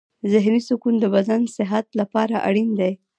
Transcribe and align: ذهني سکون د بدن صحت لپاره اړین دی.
ذهني 0.31 0.59
سکون 0.69 0.95
د 0.99 1.05
بدن 1.15 1.41
صحت 1.55 1.85
لپاره 1.99 2.35
اړین 2.47 2.69
دی. 2.79 2.91